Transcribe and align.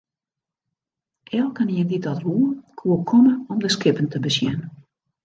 Elkenien 1.39 1.87
dy't 1.91 2.03
dat 2.07 2.21
woe, 2.25 2.45
koe 2.79 2.97
komme 3.13 3.35
om 3.53 3.59
de 3.65 3.69
skippen 3.75 4.09
te 4.13 4.19
besjen. 4.25 4.57